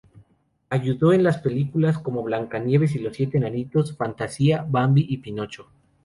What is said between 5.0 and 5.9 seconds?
y "Pinocho".